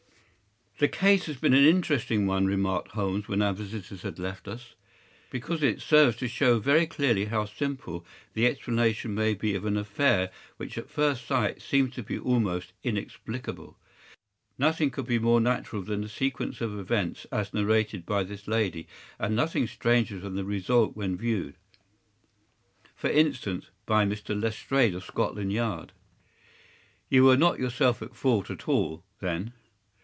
[0.81, 4.73] ”“The case has been an interesting one,” remarked Holmes, when our visitors had left us,
[5.29, 8.03] “because it serves to show very clearly how simple
[8.33, 12.73] the explanation may be of an affair which at first sight seems to be almost
[12.83, 13.77] inexplicable.
[14.57, 18.87] Nothing could be more natural than the sequence of events as narrated by this lady,
[19.19, 21.57] and nothing stranger than the result when viewed,
[22.95, 24.29] for instance, by Mr.
[24.41, 27.37] Lestrade, of Scotland Yard.” “‘I WILL WISH YOU ALL A VERY GOOD NIGHT.’” “You were
[27.37, 29.53] not yourself at fault at all, then?